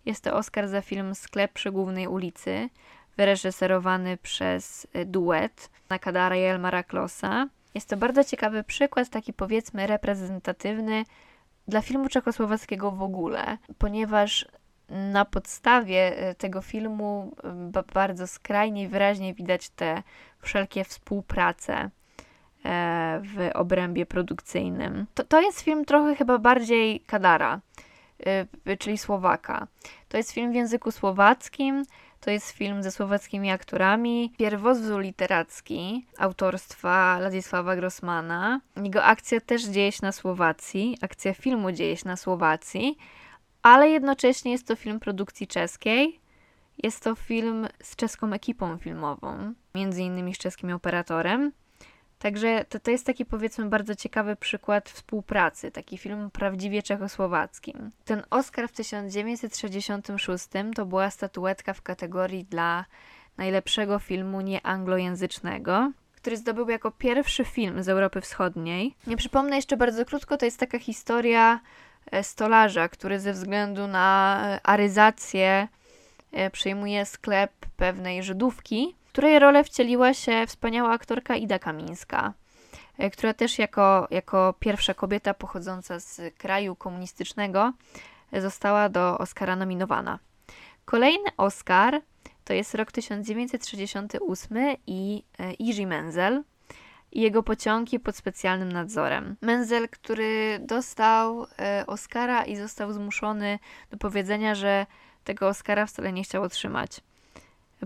[0.07, 2.69] Jest to Oscar za film Sklep przy głównej ulicy,
[3.17, 7.49] wyreżyserowany przez duet Nakadara i Elmara Klosa.
[7.75, 11.05] Jest to bardzo ciekawy przykład, taki powiedzmy reprezentatywny
[11.69, 14.47] dla filmu czechosłowackiego w ogóle, ponieważ
[14.89, 17.37] na podstawie e, tego filmu
[17.95, 20.03] bardzo skrajnie i wyraźnie widać te
[20.39, 21.91] wszelkie współprace e,
[23.25, 25.07] w obrębie produkcyjnym.
[25.15, 27.61] To, to jest film trochę chyba bardziej Kadara,
[28.79, 29.67] czyli Słowaka.
[30.09, 31.85] To jest film w języku słowackim,
[32.21, 34.33] to jest film ze słowackimi aktorami.
[34.39, 38.61] Pierwozwój literacki autorstwa Ladisława Grossmana.
[38.77, 42.97] Jego akcja też dzieje się na Słowacji, akcja filmu dzieje się na Słowacji,
[43.63, 46.21] ale jednocześnie jest to film produkcji czeskiej.
[46.83, 51.53] Jest to film z czeską ekipą filmową, między innymi z czeskim operatorem.
[52.21, 57.91] Także to, to jest taki powiedzmy bardzo ciekawy przykład współpracy, taki film prawdziwie czechosłowackim.
[58.05, 62.85] Ten Oscar w 1966 to była statuetka w kategorii dla
[63.37, 68.95] najlepszego filmu nieanglojęzycznego, który zdobył jako pierwszy film z Europy Wschodniej.
[69.07, 71.61] Nie przypomnę jeszcze bardzo krótko, to jest taka historia
[72.11, 75.69] E, stolarza, który ze względu na e, aryzację
[76.33, 82.33] e, przejmuje sklep pewnej Żydówki, której rolę wcieliła się wspaniała aktorka Ida Kamińska,
[83.13, 87.73] która też jako, jako pierwsza kobieta pochodząca z kraju komunistycznego
[88.33, 90.19] została do Oscara nominowana.
[90.85, 92.03] Kolejny Oscar
[92.45, 95.25] to jest rok 1968 i
[95.59, 96.43] Iji Menzel,
[97.13, 99.37] i jego pociągi pod specjalnym nadzorem.
[99.41, 103.59] Menzel, który dostał e, Oscara i został zmuszony
[103.91, 104.87] do powiedzenia, że
[105.25, 107.01] tego Oscara wcale nie chciał otrzymać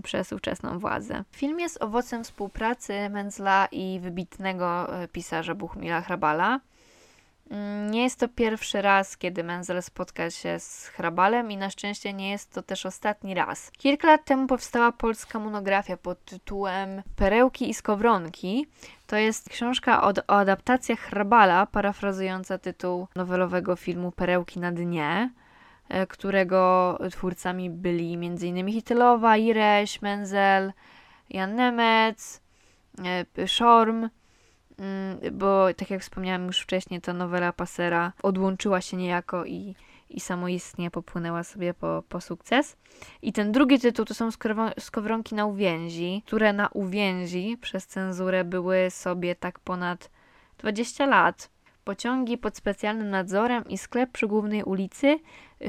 [0.01, 1.23] przez ówczesną władzę.
[1.31, 6.59] Film jest owocem współpracy Menzla i wybitnego e, pisarza Buchmila Hrabala.
[7.49, 12.13] Mm, nie jest to pierwszy raz, kiedy Menzel spotka się z Hrabalem i na szczęście
[12.13, 13.71] nie jest to też ostatni raz.
[13.71, 18.67] Kilka lat temu powstała polska monografia pod tytułem Perełki i skowronki.
[19.07, 25.29] To jest książka o, o adaptacjach Hrabala, parafrazująca tytuł nowelowego filmu Perełki na dnie,
[26.09, 28.67] którego twórcami byli m.in.
[28.67, 30.73] Hitylowa, Ireś, Menzel,
[31.29, 32.41] Jan Nemec,
[33.37, 34.09] e, Szorm.
[34.79, 39.75] Mm, bo tak jak wspomniałam już wcześniej, ta nowela Passera odłączyła się niejako i,
[40.09, 42.77] i samoistnie popłynęła sobie po, po sukces.
[43.21, 44.29] I ten drugi tytuł to są
[44.79, 50.09] skowronki na uwięzi, które na uwięzi przez cenzurę były sobie tak ponad
[50.57, 51.54] 20 lat.
[51.85, 55.19] Pociągi pod specjalnym nadzorem i sklep przy głównej ulicy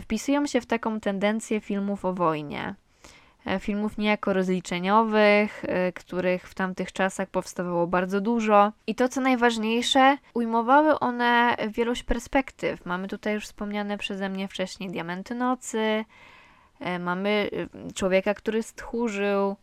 [0.01, 2.75] wpisują się w taką tendencję filmów o wojnie.
[3.47, 8.73] E, Filmów niejako rozliczeniowych, e, których w tamtych czasach powstawało bardzo dużo.
[8.87, 12.87] I to, co najważniejsze, ujmowały one wielość perspektyw.
[12.87, 16.05] Mamy tutaj już wspomniane przeze mnie wcześniej Diamenty Nocy,
[16.81, 17.51] e, mamy
[17.89, 19.57] e, człowieka, który stchórzył,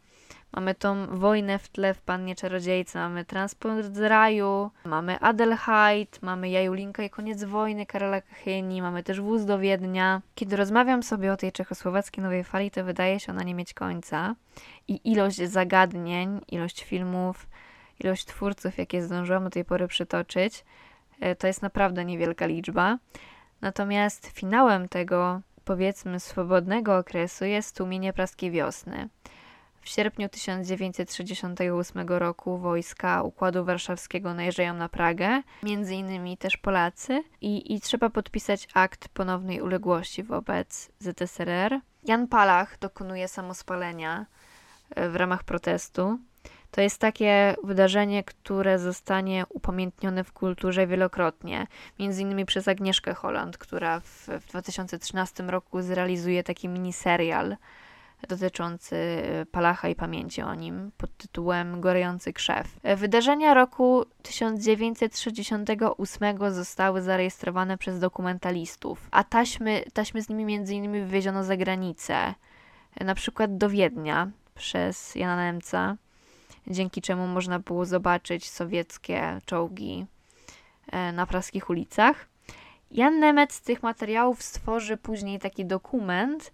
[0.55, 6.49] Mamy tą wojnę w tle w Pannie Czarodziejce, mamy Transport z raju, mamy Adelheid, mamy
[6.49, 10.21] Jajulinka i koniec wojny Karola Kachyni, mamy też Wóz do Wiednia.
[10.35, 14.35] Kiedy rozmawiam sobie o tej czechosłowackiej nowej fali, to wydaje się ona nie mieć końca.
[14.87, 17.47] I ilość zagadnień, ilość filmów,
[17.99, 20.65] ilość twórców, jakie zdążyłam do tej pory przytoczyć,
[21.19, 22.97] e, to jest naprawdę niewielka liczba.
[23.61, 29.09] Natomiast finałem tego, powiedzmy, swobodnego okresu jest tłumienie praskiej wiosny.
[29.83, 37.73] W sierpniu 1968 roku wojska Układu Warszawskiego najeżdżają na Pragę, między innymi też Polacy, i,
[37.73, 41.79] i trzeba podpisać akt ponownej uległości wobec ZSRR.
[42.03, 44.25] Jan Palach dokonuje samospalenia
[44.95, 46.19] e, w ramach protestu.
[46.71, 51.67] To jest takie wydarzenie, które zostanie upamiętnione w kulturze wielokrotnie,
[51.99, 57.57] między innymi przez Agnieszkę Holland, która w, w 2013 roku zrealizuje taki miniserial
[58.27, 62.67] dotyczący e, Palacha i pamięci o nim pod tytułem Gorejący krzew.
[62.83, 71.43] E, Wydarzenia roku 1968 zostały zarejestrowane przez dokumentalistów, a taśmy, taśmy z nimi innymi wywieziono
[71.43, 72.33] za granicę,
[72.95, 75.95] e, na przykład do Wiednia przez Jana Nemca,
[76.67, 80.05] dzięki czemu można było zobaczyć sowieckie czołgi
[81.13, 82.27] na praskich ulicach.
[82.91, 86.51] Jan Nemec z tych materiałów stworzy później taki dokument,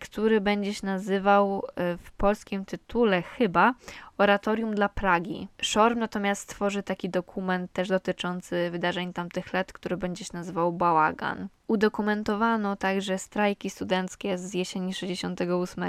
[0.00, 3.74] który będzie się nazywał e, w polskim tytule chyba
[4.18, 5.48] Oratorium dla Pragi.
[5.62, 11.48] Szorm natomiast stworzy taki dokument też dotyczący wydarzeń tamtych lat, który będzie się nazywał Bałagan.
[11.66, 15.84] Udokumentowano także strajki studenckie z jesieni 68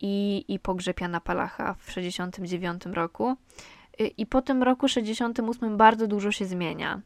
[0.00, 3.36] i, i pogrzeb Jana Palacha w 69 roku.
[4.00, 7.00] Y, I po tym roku 68 bardzo dużo się zmienia.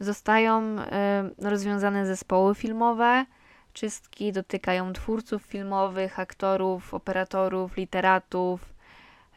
[0.00, 3.26] Zostają y, rozwiązane zespoły filmowe,
[3.72, 8.74] czystki dotykają twórców filmowych, aktorów, operatorów, literatów,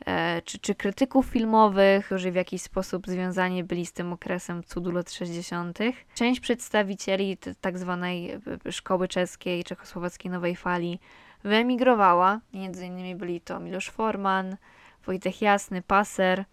[0.05, 4.91] e, czy, czy krytyków filmowych, którzy w jakiś sposób związani byli z tym okresem cudu
[4.91, 5.79] lat 60.
[6.15, 10.99] Część przedstawicieli tak zwanej e, szkoły czeskiej, czechosłowackiej nowej fali
[11.43, 12.39] wyemigrowała.
[12.53, 14.57] Między innymi byli to Miloš Forman,
[15.05, 16.45] Wojtek Jasny, Paser,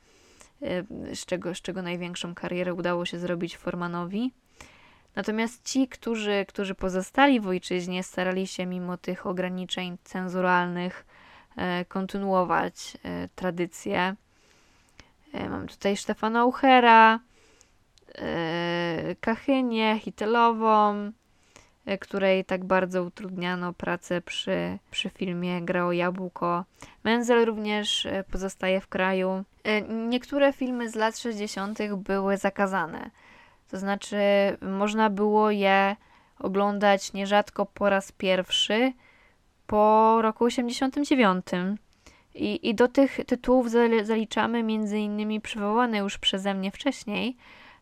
[0.62, 4.32] y, z czego, z czego największą karierę udało się zrobić Formanowi.
[5.16, 11.06] Natomiast ci, którzy, którzy pozostali w ojczyźnie, starali się mimo tych ograniczeń cenzuralnych
[11.56, 14.16] e, kontynuować e, tradycję.
[15.32, 17.20] E, Mam tutaj Stefana Uchera,
[19.20, 21.12] Kachynię, Hitelową,
[22.00, 26.64] której tak bardzo utrudniano pracę przy, przy filmie Grało Jabłko.
[27.04, 29.44] Menzel również pozostaje w kraju.
[29.88, 31.78] Niektóre filmy z lat 60.
[31.96, 33.10] były zakazane.
[33.70, 34.16] To znaczy,
[34.60, 35.96] można było je
[36.38, 38.92] oglądać nierzadko po raz pierwszy
[39.66, 41.46] po roku 89.
[42.34, 47.36] I, i do tych tytułów zali- zaliczamy innymi przywołane już przeze mnie wcześniej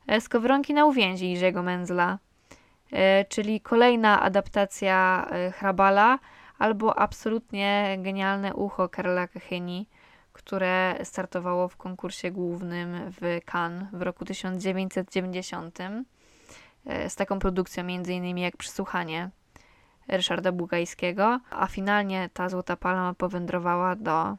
[0.06, 2.18] e, Skowronki na uwięzi Jerzego Menzla,
[2.92, 6.18] e, czyli kolejna adaptacja e, Hrabala
[6.58, 9.86] albo absolutnie genialne ucho Karola Kachyni,
[10.48, 15.78] które startowało w konkursie głównym w Cannes w roku 1990
[16.86, 19.30] e, z taką produkcją innymi jak Przysłuchanie
[20.08, 24.36] Ryszarda Bugajskiego, a finalnie ta Złota Palma powędrowała do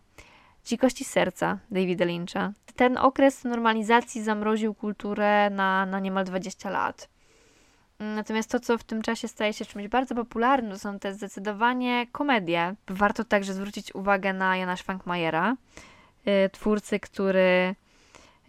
[0.66, 2.52] Dzikości Serca Davida Lyncha.
[2.76, 7.10] Ten okres normalizacji zamroził kulturę na, na niemal 20 lat.
[8.00, 12.08] Natomiast to, co w tym czasie staje się czymś bardzo popularnym, to są te zdecydowanie
[12.12, 12.76] komedie.
[12.88, 15.56] Warto także zwrócić uwagę na Jana Schwankmajera,
[16.52, 17.76] twórcy, który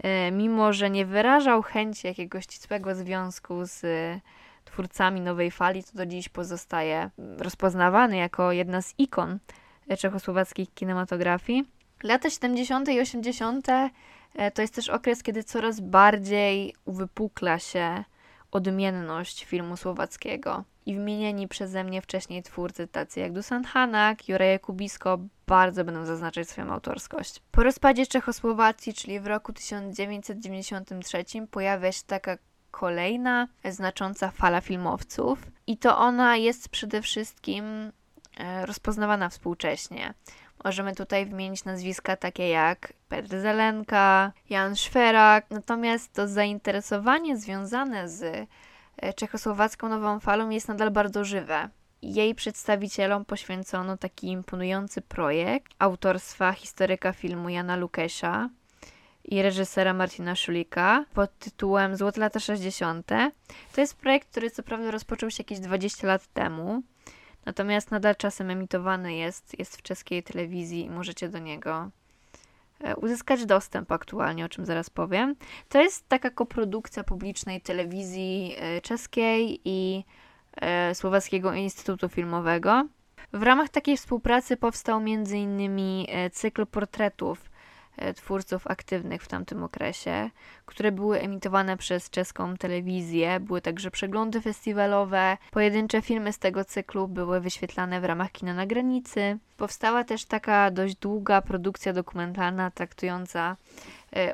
[0.05, 4.21] y, mimo, że nie wyrażał chęci jakiegoś ścisłego związku z y,
[4.65, 9.39] twórcami nowej fali, to do dziś pozostaje rozpoznawany jako jedna z ikon
[9.93, 11.65] y, czechosłowackiej kinematografii.
[12.03, 12.89] Lata 70.
[12.89, 13.69] i 80.
[13.69, 13.91] e,
[14.51, 18.05] to jest też okres, kiedy coraz bardziej uwypukla się
[18.51, 20.65] odmienność filmu słowackiego.
[20.91, 26.49] I wymienieni przeze mnie wcześniej twórcy, tacy jak Dusan Hanak, Juraj Kubisko, bardzo będą zaznaczać
[26.49, 27.43] swoją autorskość.
[27.53, 32.39] Po rozpadzie Czechosłowacji, czyli w roku 1993, pojawia się taka
[32.71, 35.39] kolejna znacząca fala filmowców.
[35.67, 37.93] I to ona jest przede wszystkim
[38.37, 40.15] e, rozpoznawana współcześnie.
[40.65, 48.49] Możemy tutaj wymienić nazwiska takie jak Petr Zelenka, Jan Szwerak, natomiast to zainteresowanie związane z
[49.17, 51.69] czechosłowacką nową falą jest nadal bardzo żywe.
[52.03, 58.51] Jej przedstawicielom poświęcono taki imponujący projekt autorstwa historyka filmu Jana Lukesia
[59.25, 63.07] i reżysera Marcina Szulika pod tytułem Złote lata 60.
[63.73, 66.83] To jest projekt, który co prawda rozpoczął się jakieś 20 lat temu,
[67.47, 71.91] natomiast nadal czasem emitowany jest, jest w czeskiej telewizji i możecie do niego
[72.97, 75.35] uzyskać dostęp aktualnie, o czym zaraz powiem.
[75.69, 80.05] To jest taka koprodukcja publicznej telewizji e, czeskiej i
[80.57, 82.89] e, Słowackiego Instytutu Filmowego.
[83.33, 85.79] W ramach takiej współpracy powstał m.in.
[86.33, 87.50] cykl portretów
[88.17, 90.31] twórców aktywnych w tamtym okresie,
[90.67, 93.41] które były emitowane przez czeską telewizję.
[93.41, 95.37] Były także przeglądy festiwalowe.
[95.51, 99.39] Pojedyncze filmy z tego cyklu były wyświetlane w ramach kina na granicy.
[99.57, 103.57] Powstała też taka dość długa produkcja dokumentalna traktująca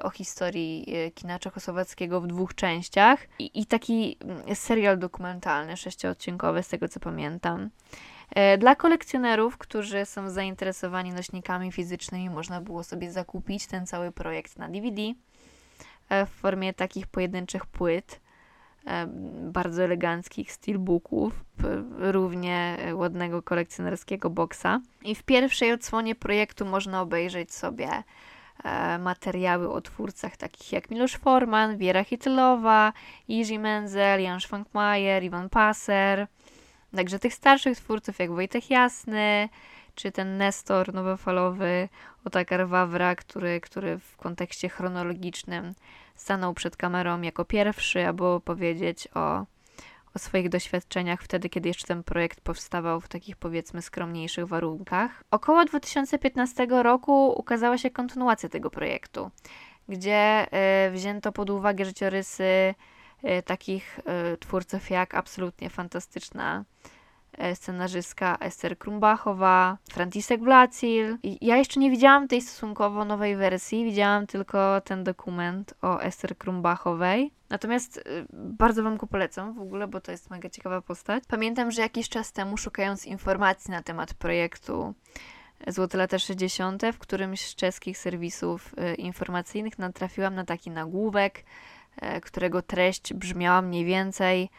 [0.02, 4.18] o historii kina czechosłowackiego w dwóch częściach i, i taki
[4.54, 7.70] serial dokumentalny, sześcioodcinkowy z tego co pamiętam.
[8.58, 14.68] Dla kolekcjonerów, którzy są zainteresowani nośnikami fizycznymi, można było sobie zakupić ten cały projekt na
[14.68, 15.02] DVD
[16.26, 18.20] w formie takich pojedynczych płyt,
[19.42, 21.44] bardzo eleganckich steelbooków,
[21.98, 24.80] równie ładnego kolekcjonerskiego boksa.
[25.02, 27.88] I w pierwszej odsłonie projektu można obejrzeć sobie
[28.98, 32.92] materiały o twórcach takich jak Miloš Forman, Wiera Hitlowa,
[33.28, 36.26] Jiří Menzel, Jan Schwankmajer, Iwan Passer,
[36.96, 39.48] Także tych starszych twórców jak Wojtek Jasny,
[39.94, 41.88] czy ten Nestor nowofalowy,
[42.24, 45.74] Otakar Wawra, który, który w kontekście chronologicznym
[46.14, 49.44] stanął przed kamerą jako pierwszy, aby powiedzieć o,
[50.14, 55.24] o swoich doświadczeniach wtedy, kiedy jeszcze ten projekt powstawał w takich powiedzmy skromniejszych warunkach.
[55.30, 59.30] Około 2015 roku ukazała się kontynuacja tego projektu,
[59.88, 60.46] gdzie
[60.86, 62.74] y, wzięto pod uwagę życiorysy
[63.44, 63.98] takich
[64.34, 66.64] y, twórców jak absolutnie fantastyczna
[67.38, 71.18] E, scenarzystka Ester Krumbachowa, Franciszek Blacil.
[71.40, 77.30] Ja jeszcze nie widziałam tej stosunkowo nowej wersji, widziałam tylko ten dokument o Ester Krumbachowej.
[77.48, 78.02] Natomiast e,
[78.32, 81.24] bardzo Wam go polecam w ogóle, bo to jest mega ciekawa postać.
[81.28, 84.94] Pamiętam, że jakiś czas temu, szukając informacji na temat projektu
[85.66, 91.44] Złote lata 60., w którymś z czeskich serwisów e, informacyjnych natrafiłam na taki nagłówek,
[92.22, 94.50] którego treść brzmiała mniej więcej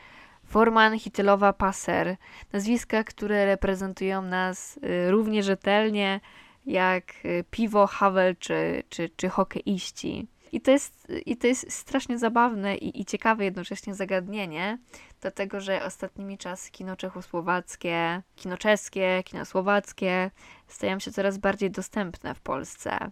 [0.47, 2.17] Forman, Hitylowa, Passer.
[2.53, 6.19] Nazwiska, które reprezentują nas y, równie rzetelnie
[6.65, 10.27] jak y, Piwo, Havel czy, czy, czy hokeiści.
[10.51, 14.77] I to jest, i to jest strasznie zabawne i, i ciekawe jednocześnie zagadnienie,
[15.21, 20.31] dlatego że ostatnimi czasy kino czechosłowackie, kino czeskie, kino słowackie
[20.67, 23.11] stają się coraz bardziej dostępne w Polsce.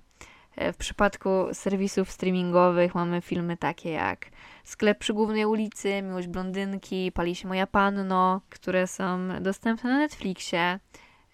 [0.56, 4.26] E, w przypadku serwisów streamingowych mamy filmy takie jak
[4.64, 10.80] Sklep przy głównej ulicy, Miłość blondynki, Pali się moja panno, które są dostępne na Netflixie.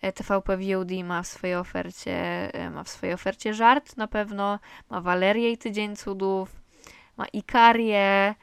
[0.02, 2.14] E, TVP VOD ma w swojej ofercie,
[2.54, 4.60] e, ma w swojej ofercie żart na pewno,
[4.90, 6.62] ma Walerię i Tydzień Cudów,
[7.18, 8.36] ma Ikarię,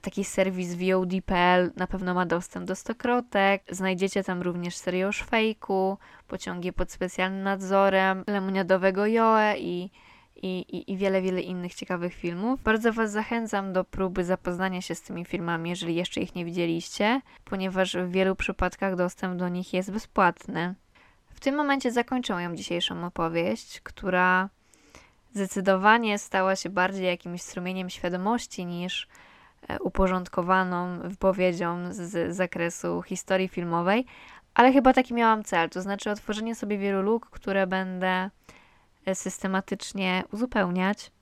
[0.00, 3.62] taki serwis VOD.pl na pewno ma dostęp do stokrotek.
[3.70, 5.98] Znajdziecie tam również serię szwejku,
[6.28, 9.90] pociągi pod specjalnym nadzorem, lemoniadowego Joe i,
[10.36, 12.62] i, i, i wiele, wiele innych ciekawych filmów.
[12.62, 17.20] Bardzo Was zachęcam do próby zapoznania się z tymi filmami, jeżeli jeszcze ich nie widzieliście,
[17.44, 20.74] ponieważ w wielu przypadkach dostęp do nich jest bezpłatny.
[21.34, 24.48] W tym momencie zakończę moją dzisiejszą opowieść, która
[25.34, 29.29] zdecydowanie stała się bardziej jakimś strumieniem świadomości niż E,
[29.80, 34.06] uporządkowaną wypowiedzią z zakresu historii filmowej,
[34.54, 38.30] ale chyba taki miałam cel, to znaczy otworzenie sobie wielu luk, które będę
[39.06, 41.12] e, systematycznie uzupełniać.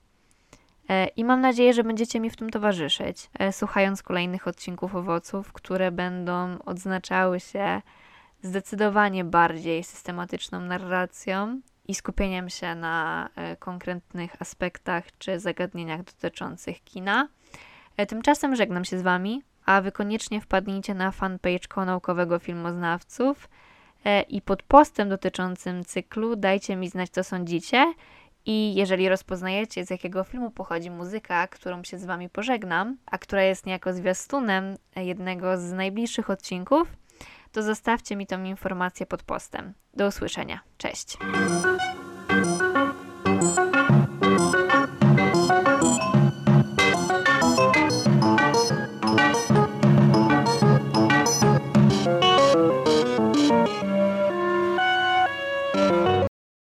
[0.89, 5.91] E, I mam nadzieję, że będziecie mi w tym towarzyszyć, słuchając kolejnych odcinków owoców, które
[5.91, 7.82] będą odznaczały się
[8.43, 13.28] zdecydowanie bardziej systematyczną narracją i skupieniem się na
[13.59, 17.28] konkretnych aspektach czy zagadnieniach dotyczących kina.
[17.99, 23.49] E, tymczasem żegnam się z Wami, a Wy koniecznie wpadnijcie na fanpage Koło Naukowego Filmoznawców
[24.05, 27.95] e, i pod postem dotyczącym cyklu dajcie mi znać, co sądzicie.
[28.47, 33.43] I jeżeli rozpoznajecie, z jakiego filmu pochodzi muzyka, którą się z Wami pożegnam, a która
[33.43, 36.89] jest niejako zwiastunem jednego z najbliższych odcinków,
[37.53, 39.73] to zostawcie mi tą informację pod postem.
[39.95, 40.61] Do usłyszenia.
[40.79, 41.19] Cześć.